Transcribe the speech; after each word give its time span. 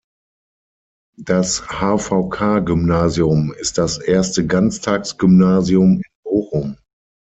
Das 1.19 1.61
HvK-Gymnasium 1.69 3.53
ist 3.53 3.77
das 3.77 3.99
erste 3.99 4.47
Ganztagsgymnasium 4.47 5.97
in 5.97 6.01
Bochum. 6.23 6.77